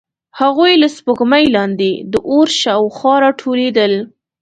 هغوی 0.39 0.73
له 0.81 0.87
سپوږمۍ 0.95 1.45
لاندې 1.55 1.91
د 2.11 2.13
اور 2.31 2.47
شاوخوا 2.61 3.15
راټولېدل. 3.25 3.93